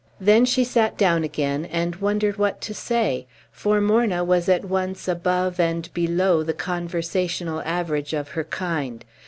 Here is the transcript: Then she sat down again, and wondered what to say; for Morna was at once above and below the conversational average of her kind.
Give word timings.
Then 0.19 0.45
she 0.45 0.63
sat 0.63 0.97
down 0.97 1.23
again, 1.23 1.63
and 1.65 1.97
wondered 1.97 2.37
what 2.37 2.59
to 2.61 2.73
say; 2.73 3.27
for 3.51 3.79
Morna 3.79 4.23
was 4.23 4.49
at 4.49 4.65
once 4.65 5.07
above 5.07 5.59
and 5.59 5.93
below 5.93 6.41
the 6.41 6.53
conversational 6.55 7.61
average 7.65 8.11
of 8.13 8.29
her 8.29 8.43
kind. 8.45 9.05